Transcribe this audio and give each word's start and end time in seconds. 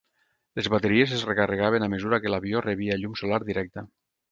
Les 0.59 0.69
bateries 0.75 1.13
es 1.17 1.25
recarregaven 1.31 1.87
a 1.87 1.91
mesura 1.95 2.21
que 2.25 2.33
l"avió 2.33 2.65
rebia 2.69 2.99
llum 3.05 3.17
solar 3.23 3.43
directa. 3.47 3.89